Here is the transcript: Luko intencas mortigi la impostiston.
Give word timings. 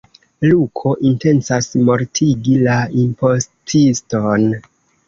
Luko 0.45 0.93
intencas 1.09 1.69
mortigi 1.91 2.59
la 2.65 2.79
impostiston. 3.07 4.53